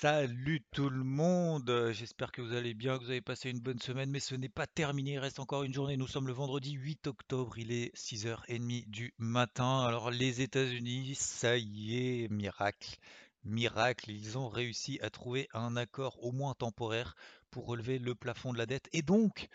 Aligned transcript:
Salut 0.00 0.64
tout 0.70 0.90
le 0.90 1.02
monde, 1.02 1.90
j'espère 1.90 2.30
que 2.30 2.40
vous 2.40 2.54
allez 2.54 2.72
bien, 2.72 2.96
que 2.96 3.02
vous 3.02 3.10
avez 3.10 3.20
passé 3.20 3.50
une 3.50 3.58
bonne 3.58 3.80
semaine, 3.80 4.10
mais 4.10 4.20
ce 4.20 4.36
n'est 4.36 4.48
pas 4.48 4.68
terminé, 4.68 5.14
il 5.14 5.18
reste 5.18 5.40
encore 5.40 5.64
une 5.64 5.74
journée, 5.74 5.96
nous 5.96 6.06
sommes 6.06 6.28
le 6.28 6.32
vendredi 6.32 6.74
8 6.74 7.08
octobre, 7.08 7.58
il 7.58 7.72
est 7.72 7.92
6h30 7.96 8.88
du 8.88 9.12
matin. 9.18 9.80
Alors 9.80 10.12
les 10.12 10.40
États-Unis, 10.40 11.16
ça 11.16 11.56
y 11.56 11.96
est, 11.96 12.28
miracle, 12.28 12.94
miracle, 13.42 14.12
ils 14.12 14.38
ont 14.38 14.48
réussi 14.48 15.00
à 15.02 15.10
trouver 15.10 15.48
un 15.52 15.74
accord 15.76 16.22
au 16.22 16.30
moins 16.30 16.54
temporaire 16.54 17.16
pour 17.50 17.66
relever 17.66 17.98
le 17.98 18.14
plafond 18.14 18.52
de 18.52 18.58
la 18.58 18.66
dette 18.66 18.88
et 18.92 19.02
donc, 19.02 19.48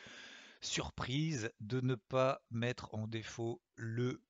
surprise, 0.60 1.54
de 1.62 1.80
ne 1.80 1.96
pas 1.96 2.42
mettre 2.52 2.94
en 2.94 3.08
défaut 3.08 3.62
le 3.78 4.22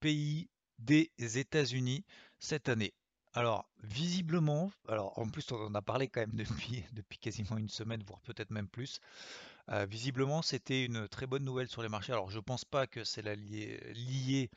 pays 0.00 0.50
des 0.80 1.12
États-Unis 1.16 2.04
cette 2.40 2.68
année. 2.68 2.92
Alors, 3.38 3.68
visiblement, 3.84 4.72
alors 4.88 5.16
en 5.16 5.28
plus 5.28 5.52
on 5.52 5.66
en 5.66 5.74
a 5.76 5.80
parlé 5.80 6.08
quand 6.08 6.22
même 6.22 6.34
depuis, 6.92 7.18
quasiment 7.20 7.56
une 7.56 7.68
semaine, 7.68 8.02
voire 8.04 8.20
peut-être 8.22 8.50
même 8.50 8.66
plus. 8.66 8.98
Euh, 9.68 9.86
visiblement, 9.88 10.42
c'était 10.42 10.84
une 10.84 11.06
très 11.06 11.28
bonne 11.28 11.44
nouvelle 11.44 11.68
sur 11.68 11.80
les 11.82 11.88
marchés. 11.88 12.10
Alors, 12.10 12.32
je 12.32 12.40
pense 12.40 12.64
pas 12.64 12.88
que 12.88 13.04
c'est 13.04 13.22
lié, 13.22 14.50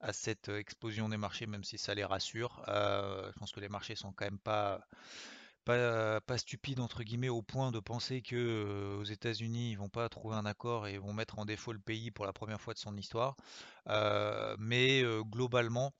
à 0.00 0.12
cette 0.12 0.48
explosion 0.48 1.08
des 1.08 1.16
marchés, 1.16 1.46
même 1.46 1.64
si 1.64 1.76
ça 1.76 1.92
les 1.92 2.04
rassure. 2.04 2.62
Euh, 2.68 3.32
je 3.34 3.38
pense 3.40 3.50
que 3.50 3.58
les 3.58 3.68
marchés 3.68 3.96
sont 3.96 4.12
quand 4.12 4.26
même 4.26 4.38
pas, 4.38 4.86
stupides 6.36 6.78
entre 6.78 7.02
guillemets 7.02 7.30
au 7.30 7.42
point 7.42 7.72
de 7.72 7.80
penser 7.80 8.22
que 8.22 8.36
euh, 8.36 9.00
aux 9.00 9.04
États-Unis 9.04 9.72
ils 9.72 9.76
vont 9.76 9.88
pas 9.88 10.08
trouver 10.08 10.36
un 10.36 10.46
accord 10.46 10.86
et 10.86 10.98
vont 10.98 11.12
mettre 11.12 11.40
en 11.40 11.44
défaut 11.44 11.72
le 11.72 11.80
pays 11.80 12.12
pour 12.12 12.26
la 12.26 12.32
première 12.32 12.60
fois 12.60 12.74
de 12.74 12.78
son 12.78 12.96
histoire. 12.96 13.34
Euh, 13.88 14.54
mais 14.60 15.02
euh, 15.02 15.24
globalement, 15.24 15.92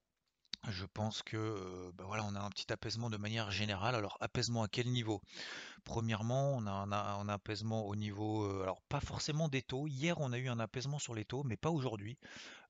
je 0.69 0.85
pense 0.85 1.23
que 1.23 1.37
euh, 1.37 1.91
bah 1.95 2.05
voilà, 2.07 2.25
on 2.25 2.35
a 2.35 2.41
un 2.41 2.51
petit 2.51 2.73
apaisement 2.73 3.09
de 3.09 3.17
manière 3.17 3.51
générale. 3.51 3.95
Alors, 3.95 4.19
apaisement 4.21 4.63
à 4.63 4.69
quel 4.69 4.89
niveau? 4.89 5.23
Premièrement, 5.85 6.55
on 6.57 6.67
a 6.67 6.73
un, 6.73 7.29
apaisement 7.29 7.87
au 7.87 7.97
niveau, 7.97 8.45
euh, 8.45 8.63
alors 8.63 8.83
pas 8.83 9.01
forcément 9.01 9.49
des 9.49 9.63
taux. 9.63 9.87
Hier, 9.87 10.21
on 10.21 10.33
a 10.33 10.39
eu 10.39 10.49
un 10.49 10.61
apaisement 10.61 10.99
sur 10.99 11.15
les 11.15 11.25
taux, 11.25 11.43
mais 11.45 11.57
pas 11.57 11.71
aujourd'hui. 11.71 12.19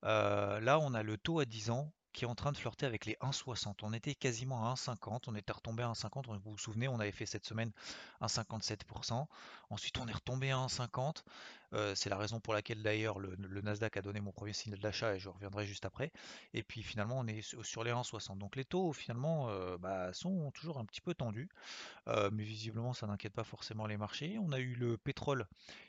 Euh, 0.05 0.59
là, 0.61 0.79
on 0.79 0.93
a 0.93 1.03
le 1.03 1.17
taux 1.17 1.39
à 1.39 1.45
10 1.45 1.71
ans 1.71 1.91
qui 2.13 2.25
est 2.25 2.27
en 2.27 2.35
train 2.35 2.51
de 2.51 2.57
flirter 2.57 2.85
avec 2.85 3.05
les 3.05 3.15
1,60. 3.21 3.75
On 3.83 3.93
était 3.93 4.15
quasiment 4.15 4.69
à 4.69 4.73
1,50. 4.73 5.23
On 5.27 5.35
était 5.35 5.53
retombé 5.53 5.83
à 5.83 5.91
1,50. 5.91 6.27
Vous 6.43 6.51
vous 6.51 6.57
souvenez, 6.57 6.87
on 6.87 6.99
avait 6.99 7.11
fait 7.11 7.25
cette 7.25 7.45
semaine 7.45 7.71
1,57%. 8.21 9.27
Ensuite, 9.69 9.97
on 9.97 10.07
est 10.07 10.13
retombé 10.13 10.51
à 10.51 10.57
1,50. 10.57 11.23
Euh, 11.73 11.95
c'est 11.95 12.09
la 12.09 12.17
raison 12.17 12.39
pour 12.39 12.53
laquelle 12.53 12.81
d'ailleurs 12.81 13.19
le, 13.19 13.35
Nasdaq 13.61 13.97
a 13.97 14.01
donné 14.01 14.19
mon 14.19 14.31
premier 14.31 14.53
signal 14.53 14.79
d'achat 14.79 15.15
et 15.15 15.19
je 15.19 15.29
reviendrai 15.29 15.65
juste 15.65 15.85
après. 15.85 16.11
Et 16.53 16.63
puis 16.63 16.83
finalement, 16.83 17.19
on 17.19 17.27
est 17.27 17.41
sur 17.41 17.83
les 17.83 17.91
1,60. 17.91 18.37
Donc 18.37 18.55
les 18.55 18.65
taux 18.65 18.93
finalement 18.93 19.49
euh, 19.49 19.77
bah, 19.77 20.13
sont 20.13 20.51
toujours 20.51 20.77
un 20.77 20.85
petit 20.85 21.01
peu 21.01 21.13
tendus. 21.13 21.49
Euh, 22.07 22.29
mais 22.33 22.43
visiblement, 22.43 22.93
ça 22.93 23.07
n'inquiète 23.07 23.33
pas 23.33 23.43
forcément 23.43 23.87
les 23.87 23.97
marchés. 23.97 24.37
On 24.39 24.51
a 24.51 24.59
eu 24.59 24.75
le 24.75 24.97
pétrole 24.97 25.47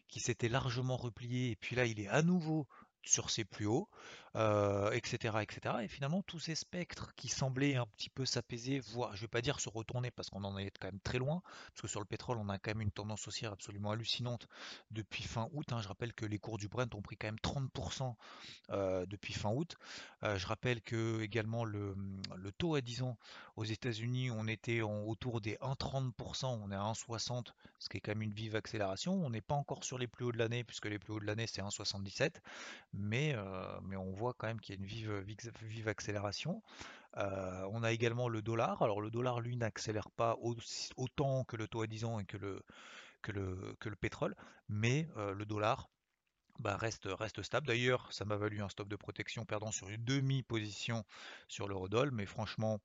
qui 0.08 0.20
s'était 0.20 0.48
largement 0.48 0.97
replié 0.97 1.50
et 1.50 1.56
puis 1.56 1.75
là, 1.75 1.87
il 1.87 1.99
est 1.99 2.09
à 2.09 2.22
nouveau 2.22 2.66
sur 3.02 3.30
ses 3.30 3.44
plus 3.44 3.66
hauts, 3.66 3.88
etc., 4.34 5.38
etc. 5.42 5.76
Et 5.82 5.88
finalement, 5.88 6.22
tous 6.22 6.38
ces 6.38 6.54
spectres 6.54 7.14
qui 7.16 7.28
semblaient 7.28 7.76
un 7.76 7.86
petit 7.86 8.10
peu 8.10 8.24
s'apaiser, 8.24 8.80
voire, 8.80 9.14
je 9.14 9.20
vais 9.22 9.28
pas 9.28 9.42
dire 9.42 9.60
se 9.60 9.68
retourner 9.68 10.10
parce 10.10 10.30
qu'on 10.30 10.44
en 10.44 10.56
est 10.56 10.70
quand 10.78 10.88
même 10.88 11.00
très 11.00 11.18
loin, 11.18 11.42
parce 11.70 11.82
que 11.82 11.88
sur 11.88 12.00
le 12.00 12.06
pétrole, 12.06 12.38
on 12.38 12.48
a 12.48 12.58
quand 12.58 12.70
même 12.70 12.80
une 12.80 12.90
tendance 12.92 13.26
haussière 13.28 13.52
absolument 13.52 13.90
hallucinante 13.90 14.48
depuis 14.90 15.24
fin 15.24 15.48
août. 15.52 15.72
hein. 15.72 15.80
Je 15.82 15.88
rappelle 15.88 16.12
que 16.14 16.24
les 16.24 16.38
cours 16.38 16.58
du 16.58 16.68
Brent 16.68 16.94
ont 16.94 17.02
pris 17.02 17.16
quand 17.16 17.28
même 17.28 17.36
30% 17.42 18.14
depuis 19.06 19.34
fin 19.34 19.50
août. 19.50 19.76
Je 20.22 20.47
rappelle 20.47 20.81
que 20.81 21.21
également 21.21 21.65
le, 21.65 21.94
taux 22.59 22.75
à 22.75 22.81
10 22.81 23.03
ans 23.03 23.16
aux 23.56 23.65
États-Unis, 23.65 24.31
on 24.31 24.47
était 24.47 24.83
en, 24.83 25.03
autour 25.05 25.41
des 25.41 25.56
1,30%, 25.56 26.47
on 26.47 26.71
est 26.71 26.77
à 26.77 26.81
1,60%, 26.81 27.44
ce 27.78 27.88
qui 27.88 27.97
est 27.97 28.00
quand 28.00 28.12
même 28.12 28.22
une 28.22 28.32
vive 28.32 28.55
accélération. 28.55 29.15
On 29.15 29.31
n'est 29.31 29.41
pas 29.41 29.55
encore 29.55 29.84
sur 29.84 29.99
les 29.99 30.06
plus 30.06 30.25
hauts 30.25 30.32
de 30.32 30.38
l'année, 30.38 30.65
puisque 30.65 30.87
les 30.87 30.99
plus 30.99 31.15
hauts 31.15 31.21
de 31.21 31.27
l'année 31.27 31.47
c'est 31.47 31.62
1,77 31.62 32.32
mais, 32.93 33.34
euh, 33.34 33.81
mais 33.82 33.97
on 33.97 34.12
voit 34.12 34.34
quand 34.34 34.47
même 34.47 34.61
qu'il 34.61 34.75
y 34.75 34.78
a 34.78 34.81
une 34.81 34.87
vive, 34.87 35.88
accélération. 35.88 36.62
Euh, 37.19 37.69
on 37.71 37.82
a 37.82 37.93
également 37.93 38.28
le 38.28 38.43
dollar. 38.43 38.82
Alors 38.82 39.00
le 39.00 39.11
dollar, 39.11 39.41
lui, 39.41 39.56
n'accélère 39.56 40.11
pas 40.11 40.37
autant 40.97 41.44
que 41.44 41.56
le 41.56 41.69
taux 41.69 41.82
à 41.82 41.87
10 41.87 42.05
ans 42.05 42.19
et 42.19 42.25
que 42.25 42.37
le, 42.38 43.97
pétrole, 44.00 44.34
mais 44.69 45.09
euh, 45.16 45.34
le 45.34 45.47
dollar 45.47 45.88
bah, 46.58 46.76
reste, 46.76 47.42
stable. 47.42 47.66
D'ailleurs, 47.66 48.12
ça 48.12 48.24
m'a 48.24 48.36
valu 48.36 48.62
un 48.62 48.68
stop 48.68 48.88
de 48.88 48.96
protection 48.96 49.44
perdant 49.44 49.72
sur 49.72 49.88
une 49.88 50.04
demi-position 50.04 51.04
sur 51.48 51.68
l'eurodoll, 51.68 52.10
mais 52.12 52.26
franchement, 52.26 52.80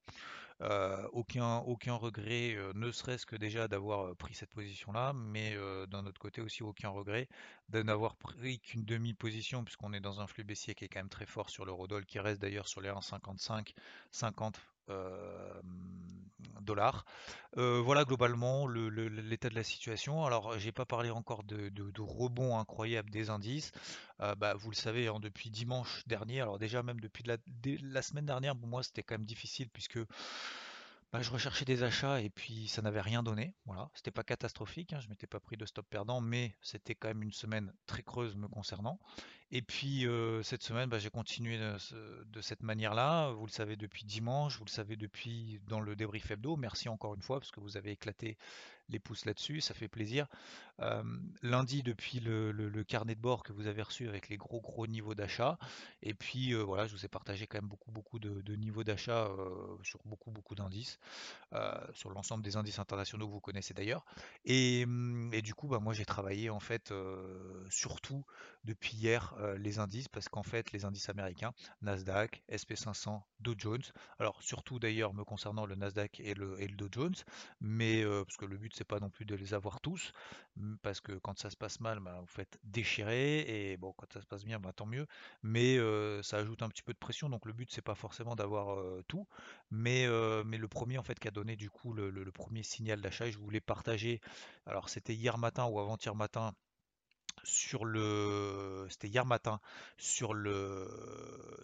euh, 0.62 1.08
aucun, 1.12 1.94
regret, 1.94 2.56
euh, 2.56 2.72
ne 2.74 2.92
serait-ce 2.92 3.26
que 3.28 3.36
déjà 3.36 3.68
d'avoir 3.68 4.08
euh, 4.08 4.16
pris 4.16 4.34
cette 4.34 4.50
position-là, 4.50 5.14
mais 5.14 5.56
d'un 5.88 6.06
autre 6.06 6.20
côté 6.20 6.42
aussi 6.42 6.64
aucun 6.64 6.90
regret 6.90 7.28
de 7.70 7.84
n'avoir 7.84 8.16
pris 8.16 8.60
qu'une 8.60 8.86
demi-position, 8.86 9.64
puisqu'on 9.64 9.94
est 9.94 10.00
dans 10.00 10.20
un 10.22 10.28
flux 10.28 10.44
baissier 10.44 10.74
qui 10.74 10.86
est 10.86 10.90
quand 10.90 11.00
même 11.00 11.10
très 11.10 11.26
fort 11.26 11.50
sur 11.50 11.66
l'eurodoll, 11.66 12.06
qui 12.06 12.20
reste 12.20 12.42
d'ailleurs 12.42 12.68
sur 12.68 12.82
les 12.82 12.90
1,55, 12.90 13.74
50 14.12 14.60
dollars. 16.62 17.06
voilà 17.56 18.04
globalement 18.04 18.68
l'état 18.68 19.50
de 19.50 19.56
la 19.56 19.64
situation. 19.64 20.26
Alors 20.26 20.58
j'ai 20.60 20.72
pas 20.72 20.86
parlé 20.86 21.10
encore 21.10 21.44
de, 21.44 21.72
rebond 22.02 22.58
incroyable 22.58 23.10
des 23.10 23.30
indices. 23.30 23.72
Bah, 24.20 24.54
vous 24.56 24.70
le 24.70 24.76
savez 24.76 25.08
hein, 25.08 25.20
depuis 25.22 25.50
dimanche 25.50 26.04
dernier. 26.08 26.42
Alors 26.42 26.60
déjà 26.60 26.84
même 26.84 27.00
depuis 27.00 27.24
la, 27.24 27.38
la 27.84 28.02
semaine 28.02 28.26
dernière, 28.26 28.56
pour 28.56 28.68
moi 28.68 28.84
c'était 28.84 29.04
quand 29.04 29.16
même 29.16 29.26
difficile 29.26 29.70
puisque 29.70 30.00
bah, 31.12 31.22
je 31.22 31.32
recherchais 31.32 31.66
des 31.66 31.84
achats 31.84 32.22
et 32.22 32.30
puis 32.30 32.68
ça 32.68 32.82
n'avait 32.82 33.02
rien 33.02 33.24
donné. 33.24 33.54
Voilà, 33.66 33.90
c'était 33.94 34.12
pas 34.12 34.24
catastrophique, 34.24 34.94
hein, 34.94 35.00
je 35.00 35.08
m'étais 35.10 35.28
pas 35.28 35.40
pris 35.40 35.58
de 35.58 35.66
stop 35.66 35.88
perdant, 35.90 36.22
mais 36.22 36.56
c'était 36.62 36.96
quand 36.96 37.08
même 37.08 37.24
une 37.24 37.32
semaine 37.32 37.74
très 37.86 38.04
creuse 38.04 38.36
me 38.36 38.48
concernant. 38.48 39.00
Et 39.52 39.62
puis 39.62 40.06
cette 40.44 40.64
semaine, 40.64 40.90
bah, 40.90 41.00
j'ai 41.00 41.10
continué 41.10 41.58
de, 41.58 42.42
cette 42.42 42.64
manière-là. 42.64 43.32
Vous 43.32 43.46
le 43.46 43.52
savez 43.52 43.78
depuis 43.78 44.04
dimanche, 44.04 44.58
vous 44.58 44.66
le 44.66 44.70
savez 44.70 44.98
depuis 44.98 45.62
dans 45.68 45.80
le 45.80 45.96
débrief 45.96 46.30
hebdo. 46.30 46.58
Merci 46.58 46.90
encore 46.90 47.16
une 47.16 47.22
fois 47.22 47.40
parce 47.40 47.52
que 47.52 47.62
vous 47.62 47.78
avez 47.78 47.92
éclaté 47.92 48.38
les 48.90 49.00
pouces 49.00 49.26
là-dessus, 49.26 49.62
ça 49.62 49.74
fait 49.74 49.88
plaisir. 49.88 50.28
lundi, 51.42 51.84
depuis 51.84 52.20
le, 52.20 52.84
carnet 52.84 53.16
de 53.16 53.22
bord 53.22 53.44
que 53.44 53.52
vous 53.52 53.68
avez 53.68 53.82
reçu 53.82 54.08
avec 54.08 54.30
les 54.30 54.38
gros 54.38 54.62
gros 54.62 54.88
niveaux 54.88 55.16
d'achat. 55.16 55.58
Et 56.02 56.14
puis 56.14 56.54
voilà, 56.54 56.88
je 56.88 56.96
vous 56.96 57.06
ai 57.06 57.08
partagé 57.08 57.48
quand 57.48 57.58
même 57.58 57.70
beaucoup 57.70 57.92
beaucoup 57.92 58.20
de, 58.20 58.56
niveaux 58.56 58.84
d'achat 58.84 59.30
sur 59.84 60.00
beaucoup 60.06 60.32
beaucoup 60.32 60.56
d'indices, 60.56 61.00
sur 61.94 62.10
l'ensemble 62.12 62.44
des 62.44 62.56
indices 62.56 62.80
internationaux 62.80 63.28
que 63.28 63.34
vous 63.34 63.40
connaissez 63.40 63.74
d'ailleurs. 63.74 64.06
Et, 64.46 64.86
du 65.44 65.54
coup, 65.54 65.68
bah, 65.68 65.80
moi 65.80 65.94
j'ai 65.94 66.06
travaillé 66.06 66.50
en 66.50 66.60
fait 66.60 66.94
surtout 67.70 68.24
depuis 68.64 68.96
hier 68.96 69.36
les 69.58 69.80
indices, 69.80 70.08
parce 70.08 70.30
qu'en 70.30 70.44
fait 70.44 70.72
les 70.72 70.86
indices 70.86 71.10
américains, 71.10 71.54
Nasdaq, 71.82 72.44
SP500, 72.50 73.22
Dow 73.40 73.56
Jones, 73.58 73.84
alors 74.20 74.42
surtout 74.42 74.80
d'ailleurs 74.80 75.14
me 75.14 75.24
concernant 75.24 75.66
le 75.66 75.76
Nasdaq 75.76 76.20
et 76.20 76.34
le, 76.34 76.62
et 76.62 76.68
le 76.68 76.76
Dow 76.76 76.88
Jones, 76.92 77.16
mais 77.62 78.04
parce 78.06 78.38
que 78.38 78.46
le 78.46 78.58
but 78.58 78.77
c'est 78.78 78.86
pas 78.86 79.00
non 79.00 79.10
plus 79.10 79.26
de 79.26 79.36
les 79.36 79.54
avoir 79.54 79.82
tous, 79.82 80.12
parce 80.82 81.02
que 81.02 81.14
quand 81.14 81.38
ça 81.40 81.50
se 81.50 81.58
passe 81.58 81.80
mal, 81.80 82.00
bah, 82.00 82.18
vous 82.22 82.28
faites 82.28 82.60
déchirer, 82.64 83.72
et 83.72 83.78
bon, 83.78 83.94
quand 83.98 84.12
ça 84.14 84.22
se 84.22 84.26
passe 84.28 84.46
bien, 84.46 84.60
bah, 84.60 84.74
tant 84.74 84.86
mieux, 84.86 85.08
mais 85.44 85.78
ça 86.24 86.38
ajoute 86.38 86.62
un 86.62 86.70
petit 86.70 86.84
peu 86.84 86.94
de 86.94 86.98
pression, 86.98 87.30
donc 87.30 87.46
le 87.46 87.54
but 87.54 87.70
c'est 87.72 87.82
pas 87.82 87.96
forcément 87.96 88.36
d'avoir 88.36 88.78
tout, 89.08 89.28
mais, 89.72 90.08
mais 90.46 90.58
le 90.58 90.68
premier 90.68 90.98
en 90.98 91.04
fait 91.04 91.20
qui 91.20 91.28
a 91.28 91.32
donné 91.32 91.56
du 91.56 91.70
coup 91.70 91.94
le, 91.94 92.10
le 92.10 92.32
premier 92.32 92.64
signal 92.64 93.02
d'achat, 93.02 93.30
je 93.30 93.38
voulais 93.38 93.62
partager, 93.62 94.22
alors 94.66 94.90
c'était 94.90 95.14
hier 95.16 95.38
matin 95.38 95.66
ou 95.66 95.80
avant-hier 95.80 96.16
matin, 96.16 96.54
sur 97.44 97.86
le, 97.86 98.88
c'était 98.90 99.08
hier 99.08 99.26
matin, 99.26 99.60
sur 99.98 100.34
le, 100.34 100.88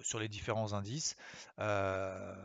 sur 0.02 0.20
les 0.20 0.30
différents 0.30 0.74
indices. 0.74 1.16
Euh, 1.60 2.36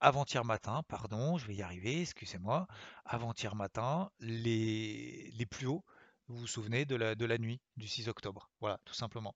avant-hier 0.00 0.44
matin, 0.44 0.82
pardon, 0.88 1.38
je 1.38 1.46
vais 1.46 1.54
y 1.54 1.62
arriver, 1.62 2.02
excusez-moi. 2.02 2.66
Avant-hier 3.04 3.54
matin, 3.54 4.10
les, 4.20 5.30
les 5.32 5.46
plus 5.46 5.66
hauts, 5.66 5.84
vous 6.28 6.36
vous 6.36 6.46
souvenez 6.46 6.84
de 6.84 6.96
la, 6.96 7.14
de 7.14 7.24
la 7.26 7.38
nuit 7.38 7.60
du 7.76 7.88
6 7.88 8.08
octobre. 8.08 8.50
Voilà, 8.60 8.78
tout 8.84 8.94
simplement. 8.94 9.34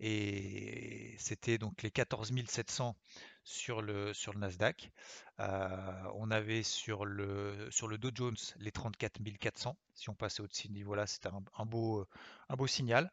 Et 0.00 1.14
c'était 1.18 1.58
donc 1.58 1.82
les 1.82 1.90
14 1.90 2.32
700 2.46 2.96
sur 3.44 3.82
le, 3.82 4.12
Nasdaq. 4.36 4.90
on 5.38 6.30
avait 6.30 6.62
sur 6.62 7.04
le, 7.04 7.68
Dow 7.98 8.10
Jones 8.14 8.36
les 8.58 8.72
34 8.72 9.20
400. 9.38 9.76
Si 9.94 10.10
on 10.10 10.14
passait 10.14 10.42
au-dessus 10.42 10.68
de 10.68 10.72
niveau-là, 10.72 11.06
c'était 11.06 11.28
un, 11.28 11.66
beau, 11.66 12.06
un 12.48 12.56
beau 12.56 12.66
signal. 12.66 13.12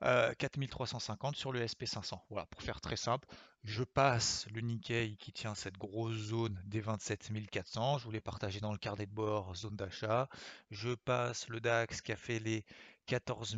4350 0.00 1.36
sur 1.36 1.52
le 1.52 1.64
SP500. 1.64 2.20
Voilà, 2.30 2.46
pour 2.46 2.62
faire 2.62 2.80
très 2.80 2.96
simple, 2.96 3.28
je 3.64 3.84
passe 3.84 4.46
le 4.52 4.62
Nikkei 4.62 5.16
qui 5.16 5.32
tient 5.32 5.54
cette 5.54 5.76
grosse 5.76 6.16
zone 6.16 6.58
des 6.64 6.80
27 6.80 7.30
400. 7.50 7.98
Je 7.98 8.04
voulais 8.04 8.20
partager 8.20 8.60
dans 8.60 8.72
le 8.72 8.78
carnet 8.78 9.06
de 9.06 9.12
bord, 9.12 9.54
zone 9.54 9.76
d'achat. 9.76 10.28
Je 10.70 10.94
passe 10.94 11.48
le 11.48 11.60
DAX 11.60 12.00
qui 12.00 12.12
a 12.12 12.16
fait 12.16 12.38
les 12.38 12.64
14 13.06 13.56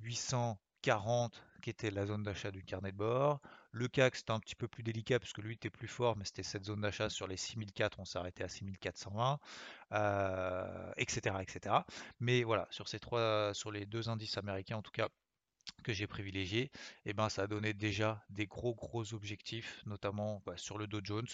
840 0.00 1.47
qui 1.62 1.70
était 1.70 1.90
la 1.90 2.06
zone 2.06 2.22
d'achat 2.22 2.50
du 2.50 2.64
carnet 2.64 2.92
de 2.92 2.96
bord. 2.96 3.40
Le 3.72 3.88
CAC 3.88 4.16
c'était 4.16 4.32
un 4.32 4.40
petit 4.40 4.54
peu 4.54 4.68
plus 4.68 4.82
délicat 4.82 5.18
parce 5.18 5.32
que 5.32 5.40
lui 5.40 5.54
était 5.54 5.70
plus 5.70 5.88
fort, 5.88 6.16
mais 6.16 6.24
c'était 6.24 6.42
cette 6.42 6.64
zone 6.64 6.80
d'achat 6.80 7.10
sur 7.10 7.26
les 7.26 7.36
6004, 7.36 7.98
on 8.00 8.04
arrêté 8.18 8.44
à 8.44 8.48
6420, 8.48 9.38
etc., 10.96 11.36
etc. 11.40 11.76
Mais 12.20 12.42
voilà, 12.44 12.66
sur 12.70 12.88
ces 12.88 12.98
trois, 12.98 13.52
sur 13.54 13.70
les 13.70 13.86
deux 13.86 14.08
indices 14.08 14.38
américains 14.38 14.76
en 14.76 14.82
tout 14.82 14.92
cas, 14.92 15.08
que 15.84 15.92
j'ai 15.92 16.06
privilégié, 16.06 16.70
eh 17.04 17.12
ben, 17.12 17.28
ça 17.28 17.42
a 17.42 17.46
donné 17.46 17.74
déjà 17.74 18.22
des 18.30 18.46
gros 18.46 18.74
gros 18.74 19.14
objectifs, 19.14 19.82
notamment 19.86 20.42
bah, 20.46 20.56
sur 20.56 20.78
le 20.78 20.86
Dow 20.86 21.00
Jones. 21.02 21.26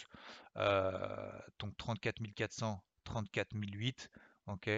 Euh, 0.57 1.31
donc 1.59 1.77
34 1.77 2.21
400, 2.35 2.83
34 3.05 3.55
008. 3.55 4.11
Ok, 4.47 4.69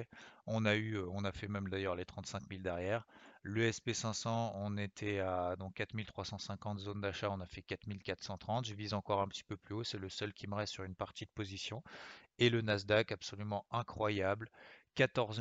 on 0.46 0.64
a 0.64 0.76
eu, 0.76 0.96
on 0.98 1.24
a 1.24 1.32
fait 1.32 1.48
même 1.48 1.68
d'ailleurs 1.68 1.96
les 1.96 2.04
35 2.04 2.42
000 2.48 2.62
derrière. 2.62 3.04
Le 3.48 3.70
SP500, 3.70 4.50
on 4.54 4.76
était 4.76 5.20
à 5.20 5.54
donc 5.54 5.74
4350 5.74 6.80
zones 6.80 7.00
d'achat, 7.00 7.30
on 7.30 7.40
a 7.40 7.46
fait 7.46 7.62
4430. 7.62 8.66
Je 8.66 8.74
vise 8.74 8.92
encore 8.92 9.20
un 9.20 9.28
petit 9.28 9.44
peu 9.44 9.56
plus 9.56 9.72
haut, 9.72 9.84
c'est 9.84 9.98
le 9.98 10.08
seul 10.08 10.34
qui 10.34 10.48
me 10.48 10.56
reste 10.56 10.72
sur 10.72 10.82
une 10.82 10.96
partie 10.96 11.26
de 11.26 11.30
position. 11.30 11.84
Et 12.40 12.50
le 12.50 12.60
Nasdaq, 12.60 13.12
absolument 13.12 13.64
incroyable, 13.70 14.50
14 14.96 15.40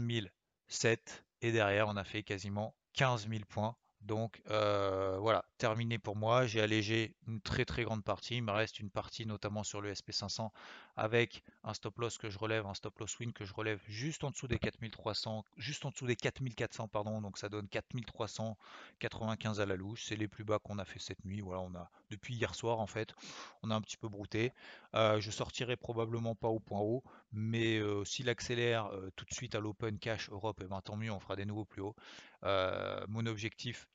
007. 0.67 1.25
Et 1.41 1.51
derrière, 1.51 1.87
on 1.87 1.97
a 1.97 2.03
fait 2.03 2.21
quasiment 2.21 2.75
15 2.93 3.27
000 3.27 3.41
points 3.49 3.75
donc 4.05 4.39
euh, 4.51 5.17
voilà, 5.19 5.45
terminé 5.57 5.97
pour 5.97 6.15
moi. 6.15 6.45
J'ai 6.45 6.61
allégé 6.61 7.15
une 7.27 7.41
très 7.41 7.65
très 7.65 7.83
grande 7.83 8.03
partie. 8.03 8.35
Il 8.35 8.43
me 8.43 8.51
reste 8.51 8.79
une 8.79 8.91
partie 8.91 9.25
notamment 9.25 9.63
sur 9.63 9.81
le 9.81 9.91
SP500 9.91 10.51
avec 10.95 11.43
un 11.63 11.73
stop 11.73 11.97
loss 11.97 12.19
que 12.19 12.29
je 12.29 12.37
relève, 12.37 12.67
un 12.67 12.75
stop 12.75 12.99
loss 12.99 13.19
win 13.19 13.33
que 13.33 13.45
je 13.45 13.53
relève 13.53 13.81
juste 13.87 14.23
en 14.23 14.29
dessous 14.29 14.47
des 14.47 14.59
4300, 14.59 15.43
juste 15.57 15.85
en 15.85 15.89
dessous 15.89 16.05
des 16.05 16.15
4400 16.15 16.87
pardon. 16.87 17.19
Donc 17.19 17.39
ça 17.39 17.49
donne 17.49 17.67
4395 17.67 19.59
à 19.59 19.65
la 19.65 19.75
louche. 19.75 20.03
C'est 20.05 20.15
les 20.15 20.27
plus 20.27 20.43
bas 20.43 20.59
qu'on 20.59 20.77
a 20.77 20.85
fait 20.85 20.99
cette 20.99 21.25
nuit. 21.25 21.41
Voilà, 21.41 21.61
on 21.61 21.73
a 21.73 21.89
depuis 22.11 22.35
hier 22.35 22.53
soir 22.53 22.79
en 22.79 22.87
fait, 22.87 23.15
on 23.63 23.71
a 23.71 23.75
un 23.75 23.81
petit 23.81 23.97
peu 23.97 24.07
brouté. 24.07 24.53
Euh, 24.93 25.19
je 25.19 25.31
sortirai 25.31 25.77
probablement 25.77 26.35
pas 26.35 26.49
au 26.49 26.59
point 26.59 26.79
haut, 26.79 27.03
mais 27.31 27.79
euh, 27.79 28.05
s'il 28.05 28.29
accélère 28.29 28.91
tout 29.15 29.25
de 29.25 29.33
suite 29.33 29.55
à 29.55 29.59
l'open 29.59 29.97
cash 29.97 30.29
Europe, 30.29 30.61
et 30.61 30.65
eh 30.65 30.67
ben, 30.67 30.81
tant 30.81 30.95
mieux, 30.95 31.11
on 31.11 31.19
fera 31.19 31.35
des 31.35 31.45
nouveaux 31.45 31.65
plus 31.65 31.81
hauts. 31.81 31.95
mon 32.43 33.25
objectif 33.25 33.87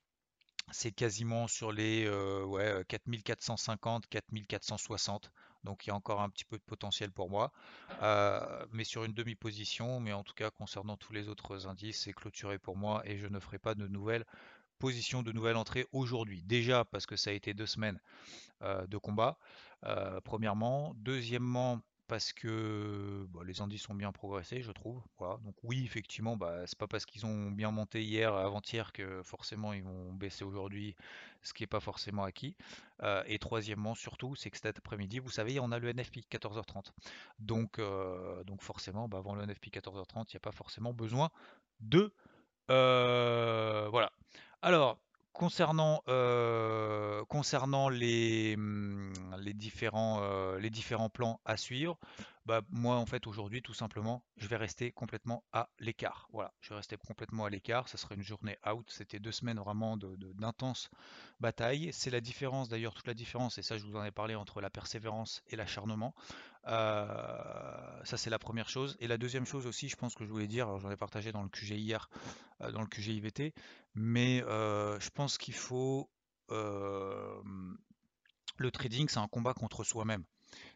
c'est 0.71 0.91
quasiment 0.91 1.47
sur 1.47 1.71
les 1.71 2.05
euh, 2.05 2.43
ouais, 2.43 2.83
4450, 2.87 4.07
4460. 4.07 5.31
Donc 5.63 5.85
il 5.85 5.89
y 5.89 5.91
a 5.91 5.95
encore 5.95 6.21
un 6.21 6.29
petit 6.29 6.45
peu 6.45 6.57
de 6.57 6.63
potentiel 6.63 7.11
pour 7.11 7.29
moi. 7.29 7.51
Euh, 8.01 8.65
mais 8.71 8.83
sur 8.83 9.03
une 9.03 9.13
demi-position, 9.13 9.99
mais 9.99 10.13
en 10.13 10.23
tout 10.23 10.33
cas 10.33 10.49
concernant 10.49 10.97
tous 10.97 11.13
les 11.13 11.29
autres 11.29 11.67
indices, 11.67 12.01
c'est 12.01 12.13
clôturé 12.13 12.57
pour 12.57 12.77
moi 12.77 13.01
et 13.05 13.17
je 13.17 13.27
ne 13.27 13.39
ferai 13.39 13.59
pas 13.59 13.75
de 13.75 13.87
nouvelles 13.87 14.25
positions, 14.79 15.21
de 15.21 15.31
nouvelles 15.31 15.57
entrées 15.57 15.85
aujourd'hui. 15.91 16.41
Déjà 16.43 16.85
parce 16.85 17.05
que 17.05 17.15
ça 17.15 17.29
a 17.29 17.33
été 17.33 17.53
deux 17.53 17.67
semaines 17.67 17.99
euh, 18.63 18.87
de 18.87 18.97
combat, 18.97 19.37
premièrement. 20.23 20.93
Deuxièmement, 20.97 21.81
parce 22.11 22.33
que 22.33 23.25
bah, 23.29 23.39
les 23.45 23.61
indices 23.61 23.87
ont 23.87 23.93
bien 23.95 24.11
progressé, 24.11 24.61
je 24.61 24.73
trouve. 24.73 25.01
Donc 25.17 25.55
oui, 25.63 25.85
effectivement, 25.85 26.35
bah, 26.35 26.67
c'est 26.67 26.77
pas 26.77 26.85
parce 26.85 27.05
qu'ils 27.05 27.25
ont 27.25 27.51
bien 27.51 27.71
monté 27.71 28.03
hier, 28.03 28.33
avant-hier, 28.35 28.91
que 28.91 29.23
forcément 29.23 29.71
ils 29.71 29.81
vont 29.81 30.11
baisser 30.11 30.43
aujourd'hui, 30.43 30.93
ce 31.41 31.53
qui 31.53 31.63
n'est 31.63 31.67
pas 31.67 31.79
forcément 31.79 32.25
acquis. 32.25 32.57
Euh, 33.01 33.23
et 33.27 33.39
troisièmement, 33.39 33.95
surtout, 33.95 34.35
c'est 34.35 34.49
que 34.51 34.57
cet 34.57 34.77
après-midi, 34.77 35.19
vous 35.19 35.29
savez, 35.29 35.57
on 35.61 35.71
a 35.71 35.79
le 35.79 35.87
NFP 35.93 36.17
14h30. 36.29 36.91
Donc, 37.39 37.79
euh, 37.79 38.43
donc 38.43 38.61
forcément, 38.61 39.07
bah, 39.07 39.19
avant 39.19 39.33
le 39.33 39.43
NFP 39.43 39.67
14h30, 39.67 40.25
il 40.27 40.35
n'y 40.35 40.35
a 40.35 40.41
pas 40.41 40.51
forcément 40.51 40.91
besoin 40.91 41.29
de... 41.79 42.13
Euh, 42.69 43.87
voilà. 43.89 44.11
Alors, 44.61 44.99
Concernant, 45.33 46.03
concernant 47.29 47.87
les, 47.87 48.55
hum, 48.57 49.13
euh, 49.53 50.59
les 50.59 50.69
différents 50.69 51.09
plans 51.09 51.39
à 51.45 51.57
suivre, 51.57 51.97
bah, 52.45 52.61
moi 52.69 52.95
en 52.95 53.05
fait 53.05 53.27
aujourd'hui 53.27 53.61
tout 53.61 53.73
simplement 53.73 54.23
je 54.37 54.47
vais 54.47 54.55
rester 54.55 54.91
complètement 54.91 55.43
à 55.51 55.69
l'écart. 55.79 56.27
Voilà, 56.31 56.53
je 56.61 56.69
vais 56.69 56.75
rester 56.75 56.97
complètement 56.97 57.45
à 57.45 57.49
l'écart. 57.49 57.87
Ça 57.87 57.97
serait 57.97 58.15
une 58.15 58.23
journée 58.23 58.57
out. 58.67 58.85
C'était 58.89 59.19
deux 59.19 59.31
semaines 59.31 59.59
vraiment 59.59 59.97
de, 59.97 60.15
d'intense 60.33 60.89
bataille. 61.39 61.89
C'est 61.93 62.09
la 62.09 62.21
différence 62.21 62.69
d'ailleurs, 62.69 62.93
toute 62.93 63.07
la 63.07 63.13
différence, 63.13 63.57
et 63.57 63.61
ça 63.61 63.77
je 63.77 63.85
vous 63.85 63.95
en 63.95 64.03
ai 64.03 64.11
parlé 64.11 64.35
entre 64.35 64.61
la 64.61 64.69
persévérance 64.69 65.43
et 65.47 65.55
l'acharnement. 65.55 66.15
Euh, 66.67 68.03
ça 68.03 68.17
c'est 68.17 68.29
la 68.29 68.39
première 68.39 68.69
chose. 68.69 68.97
Et 68.99 69.07
la 69.07 69.17
deuxième 69.17 69.45
chose 69.45 69.67
aussi, 69.67 69.89
je 69.89 69.95
pense 69.95 70.15
que 70.15 70.25
je 70.25 70.29
voulais 70.29 70.47
dire, 70.47 70.79
j'en 70.79 70.91
ai 70.91 70.97
partagé 70.97 71.31
dans 71.31 71.43
le 71.43 71.49
QG 71.49 71.71
hier, 71.71 72.09
euh, 72.61 72.71
dans 72.71 72.81
le 72.81 72.87
QG 72.87 73.07
IVT, 73.07 73.53
mais 73.95 74.39
je 74.39 75.09
pense 75.09 75.37
qu'il 75.37 75.55
faut 75.55 76.09
le 78.57 78.71
trading, 78.71 79.07
c'est 79.09 79.19
un 79.19 79.27
combat 79.27 79.53
contre 79.53 79.83
soi-même. 79.83 80.23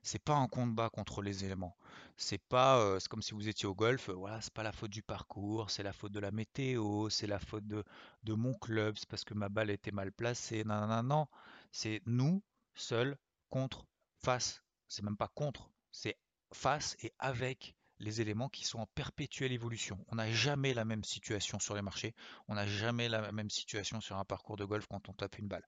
C'est 0.03 0.23
pas 0.23 0.35
un 0.35 0.47
combat 0.47 0.89
contre 0.89 1.21
les 1.21 1.43
éléments. 1.43 1.75
C'est 2.17 2.37
pas, 2.37 2.99
c'est 2.99 3.09
comme 3.09 3.21
si 3.21 3.33
vous 3.33 3.49
étiez 3.49 3.67
au 3.67 3.75
golf. 3.75 4.09
voilà, 4.09 4.39
c'est 4.41 4.53
pas 4.53 4.63
la 4.63 4.71
faute 4.71 4.91
du 4.91 5.03
parcours, 5.03 5.69
c'est 5.69 5.83
la 5.83 5.93
faute 5.93 6.13
de 6.13 6.19
la 6.19 6.31
météo, 6.31 7.09
c'est 7.09 7.27
la 7.27 7.39
faute 7.39 7.67
de, 7.67 7.83
de 8.23 8.33
mon 8.33 8.53
club, 8.53 8.95
c'est 8.97 9.09
parce 9.09 9.25
que 9.25 9.33
ma 9.33 9.49
balle 9.49 9.69
était 9.69 9.91
mal 9.91 10.11
placée. 10.11 10.63
Non, 10.63 10.87
non, 10.87 11.03
non, 11.03 11.27
C'est 11.71 12.01
nous 12.05 12.41
seuls 12.75 13.17
contre 13.49 13.85
face. 14.23 14.63
C'est 14.87 15.03
même 15.03 15.17
pas 15.17 15.27
contre, 15.27 15.69
c'est 15.91 16.17
face 16.53 16.95
et 17.01 17.13
avec 17.19 17.75
les 17.99 18.21
éléments 18.21 18.49
qui 18.49 18.65
sont 18.65 18.79
en 18.79 18.87
perpétuelle 18.87 19.51
évolution. 19.51 20.03
On 20.09 20.15
n'a 20.15 20.31
jamais 20.31 20.73
la 20.73 20.85
même 20.85 21.03
situation 21.03 21.59
sur 21.59 21.75
les 21.75 21.81
marchés, 21.81 22.13
on 22.47 22.55
n'a 22.55 22.67
jamais 22.67 23.09
la 23.09 23.31
même 23.31 23.49
situation 23.49 24.01
sur 24.01 24.17
un 24.17 24.25
parcours 24.25 24.57
de 24.57 24.65
golf 24.65 24.85
quand 24.87 25.09
on 25.09 25.13
tape 25.13 25.37
une 25.37 25.47
balle. 25.47 25.65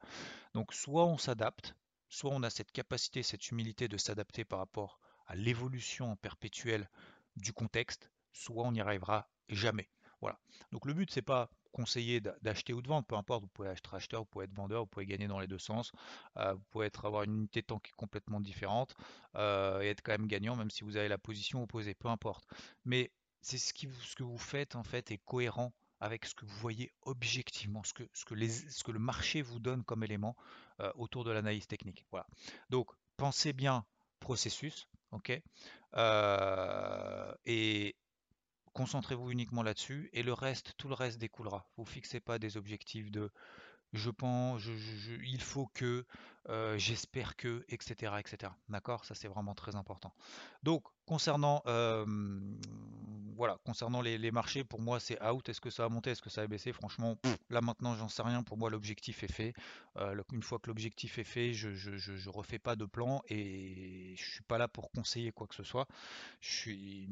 Donc 0.53 0.73
soit 0.73 1.05
on 1.05 1.17
s'adapte, 1.17 1.75
soit 2.09 2.31
on 2.31 2.43
a 2.43 2.49
cette 2.49 2.71
capacité, 2.71 3.23
cette 3.23 3.49
humilité 3.51 3.87
de 3.87 3.97
s'adapter 3.97 4.45
par 4.45 4.59
rapport 4.59 4.99
à 5.25 5.35
l'évolution 5.35 6.15
perpétuelle 6.17 6.89
du 7.35 7.53
contexte, 7.53 8.09
soit 8.31 8.65
on 8.65 8.71
n'y 8.71 8.81
arrivera 8.81 9.29
jamais. 9.49 9.89
Voilà. 10.21 10.39
Donc 10.71 10.85
le 10.85 10.93
but 10.93 11.11
c'est 11.11 11.21
pas 11.21 11.49
conseiller 11.71 12.21
d'acheter 12.41 12.73
ou 12.73 12.81
de 12.81 12.87
vendre, 12.87 13.05
peu 13.05 13.15
importe, 13.15 13.43
vous 13.43 13.49
pouvez 13.49 13.69
être 13.69 13.93
acheteur, 13.93 14.21
vous 14.21 14.25
pouvez 14.25 14.45
être 14.45 14.53
vendeur, 14.55 14.81
vous 14.81 14.87
pouvez 14.87 15.05
gagner 15.05 15.27
dans 15.27 15.39
les 15.39 15.45
deux 15.45 15.59
sens, 15.59 15.91
euh, 16.37 16.53
vous 16.53 16.63
pouvez 16.71 16.89
avoir 17.03 17.23
une 17.23 17.35
unité 17.35 17.61
de 17.61 17.67
temps 17.67 17.79
est 17.85 17.91
complètement 17.95 18.39
différente 18.39 18.95
euh, 19.35 19.81
et 19.81 19.89
être 19.89 20.01
quand 20.01 20.13
même 20.13 20.25
gagnant, 20.25 20.55
même 20.55 20.71
si 20.71 20.83
vous 20.83 20.97
avez 20.97 21.07
la 21.07 21.19
position 21.19 21.61
opposée, 21.61 21.93
peu 21.93 22.07
importe. 22.07 22.45
Mais 22.83 23.11
c'est 23.41 23.59
ce, 23.59 23.73
ce 24.01 24.15
que 24.15 24.23
vous 24.23 24.39
faites 24.39 24.75
en 24.75 24.83
fait 24.83 25.11
est 25.11 25.19
cohérent 25.19 25.71
avec 25.99 26.25
ce 26.25 26.35
que 26.35 26.45
vous 26.45 26.57
voyez 26.57 26.91
objectivement, 27.03 27.83
ce 27.83 27.93
que, 27.93 28.91
le 28.91 28.99
marché 28.99 29.41
vous 29.41 29.59
donne 29.59 29.83
comme 29.83 30.03
élément 30.03 30.35
euh, 30.79 30.91
autour 30.95 31.23
de 31.23 31.31
l'analyse 31.31 31.67
technique. 31.67 32.05
Voilà. 32.11 32.27
Donc 32.69 32.91
pensez 33.17 33.53
bien 33.53 33.85
processus, 34.19 34.87
ok, 35.11 35.41
et 37.45 37.95
Concentrez-vous 38.77 39.31
uniquement 39.31 39.63
là-dessus 39.63 40.07
et 40.13 40.21
le 40.21 40.33
reste, 40.33 40.75
tout 40.77 40.87
le 40.87 40.93
reste 40.93 41.17
découlera. 41.17 41.65
Vous 41.77 41.83
fixez 41.83 42.19
pas 42.19 42.37
des 42.37 42.57
objectifs 42.57 43.09
de 43.09 43.31
je 43.97 44.09
pense, 44.09 44.63
il 45.23 45.41
faut 45.41 45.67
que, 45.73 46.05
euh, 46.49 46.77
j'espère 46.77 47.35
que, 47.35 47.65
etc., 47.69 48.13
etc. 48.19 48.51
D'accord? 48.69 49.05
Ça, 49.05 49.15
c'est 49.15 49.27
vraiment 49.27 49.55
très 49.55 49.75
important. 49.75 50.13
Donc, 50.63 50.83
concernant, 51.05 51.61
voilà, 53.37 53.59
concernant 53.63 54.01
les, 54.01 54.31
marchés, 54.31 54.63
pour 54.63 54.81
moi, 54.81 54.99
c'est 54.99 55.21
out. 55.23 55.47
Est-ce 55.47 55.61
que 55.61 55.69
ça 55.69 55.83
va 55.83 55.89
monter 55.89 56.09
Est-ce 56.09 56.23
que 56.23 56.29
ça 56.29 56.41
va 56.41 56.47
baisser 56.47 56.73
Franchement, 56.73 57.17
là 57.51 57.61
maintenant, 57.61 57.95
j'en 57.95 58.09
sais 58.09 58.23
rien. 58.23 58.41
Pour 58.41 58.57
moi, 58.57 58.71
l'objectif 58.71 59.23
est 59.23 59.31
fait. 59.31 59.53
Euh, 59.97 60.19
une 60.33 60.41
fois 60.41 60.57
que 60.57 60.67
l'objectif 60.67 61.19
est 61.19 61.23
fait, 61.23 61.53
je, 61.53 61.69
je, 61.71 62.29
refais 62.29 62.57
pas 62.57 62.75
de 62.75 62.85
plan 62.85 63.21
et 63.29 64.15
je 64.17 64.31
suis 64.31 64.43
pas 64.43 64.57
là 64.57 64.67
pour 64.67 64.91
conseiller 64.91 65.31
quoi 65.31 65.45
que 65.45 65.53
ce 65.53 65.63
soit. 65.63 65.87
Je 66.41 66.51
suis, 66.51 67.09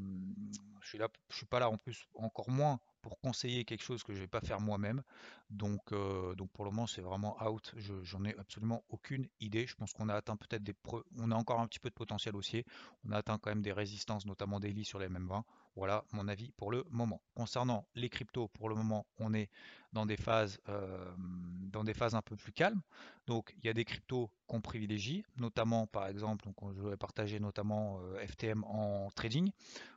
je 0.82 0.90
suis 0.90 0.98
là, 0.98 1.08
je 1.30 1.36
suis 1.36 1.46
pas 1.46 1.60
là 1.60 1.70
en 1.70 1.78
plus, 1.78 2.08
encore 2.16 2.50
moins 2.50 2.80
conseiller 3.20 3.66
quelque 3.66 3.84
chose 3.84 4.04
que 4.04 4.14
je 4.14 4.20
vais 4.20 4.28
pas 4.28 4.42
faire 4.42 4.60
moi-même. 4.60 5.04
Donc, 5.50 5.92
euh, 5.92 6.34
donc 6.36 6.50
pour 6.52 6.66
le 6.66 6.72
moment, 6.72 6.88
c'est 6.88 7.02
vraiment 7.02 7.38
out. 7.48 7.74
J'en 8.04 8.24
ai 8.26 8.36
absolument 8.38 8.84
aucune 8.90 9.28
idée. 9.40 9.68
Je 9.68 9.76
pense 9.76 9.94
qu'on 9.94 10.10
a 10.10 10.16
atteint 10.16 10.36
peut-être 10.36 10.64
des, 10.64 10.76
on 11.20 11.32
a 11.32 11.36
encore 11.36 11.60
un 11.60 11.68
petit 11.68 11.80
peu 11.80 11.90
de 11.90 11.94
potentiel 11.96 12.36
haussier. 12.36 12.66
On 13.08 13.12
a 13.12 13.18
atteint 13.18 13.38
quand 13.38 13.52
même 13.52 13.62
des 13.62 13.74
résistances, 13.74 14.26
notamment 14.26 14.60
daily 14.60 14.86
sur 14.86 15.00
les 15.00 15.10
mêmes 15.10 15.28
20. 15.28 15.46
Voilà 15.76 16.06
mon 16.14 16.28
avis 16.28 16.52
pour 16.52 16.72
le 16.72 16.86
moment. 16.90 17.22
Concernant 17.36 17.86
les 17.96 18.10
cryptos, 18.10 18.48
pour 18.48 18.70
le 18.70 18.76
moment, 18.76 19.06
on 19.20 19.34
est 19.34 19.50
dans 19.92 20.06
des 20.06 20.16
phases, 20.16 20.60
euh, 20.70 21.14
dans 21.18 21.84
des 21.84 21.94
phases 21.94 22.16
un 22.16 22.22
peu 22.22 22.36
plus 22.36 22.54
calmes. 22.54 22.82
Donc 23.28 23.54
il 23.58 23.68
y 23.68 23.70
a 23.70 23.74
des 23.74 23.84
cryptos 23.84 24.30
qu'on 24.48 24.62
privilégie, 24.62 25.26
notamment 25.38 25.86
par 25.88 26.08
exemple, 26.08 26.46
donc 26.46 26.56
je 26.76 26.82
vais 26.82 26.98
partager 26.98 27.40
notamment 27.40 28.00
euh, 28.02 28.26
FTM 28.26 28.64
en 28.64 29.10
trading. 29.16 29.52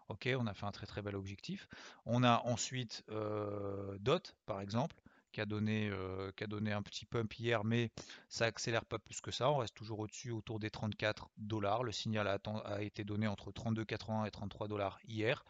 Ok, 0.08 0.28
on 0.37 0.47
a 0.47 0.54
fait 0.54 0.66
un 0.66 0.73
très 0.73 0.87
très 0.87 1.02
bel 1.02 1.14
objectif. 1.14 1.68
On 2.06 2.25
a 2.25 2.42
ensuite 2.44 3.04
euh, 3.11 3.97
DOT 4.00 4.35
par 4.47 4.61
exemple 4.61 4.97
qui 5.32 5.40
a 5.40 5.47
donné, 5.47 5.88
euh, 5.90 6.30
qui 6.37 6.44
a 6.44 6.47
donné 6.47 6.73
un 6.73 6.82
petit 6.82 7.04
pump 7.04 7.32
hier, 7.38 7.64
mais 7.64 7.90
ça 8.28 8.47
accélère 8.47 8.85
pas 8.85 8.99
plus 8.99 9.20
que 9.20 9.30
ça. 9.30 9.50
On 9.50 9.58
reste 9.58 9.75
toujours 9.75 10.00
au-dessus, 10.00 10.30
autour 10.30 10.58
des 10.58 10.70
34 10.70 11.30
dollars. 11.37 11.82
Le 11.82 11.92
signal 11.92 12.28
a, 12.28 12.82
été 12.82 13.04
donné 13.04 13.26
entre 13.26 13.50
32,80 13.52 14.26
et 14.26 14.30
33 14.30 14.68
dollars 14.68 14.99
hier. 15.06 15.44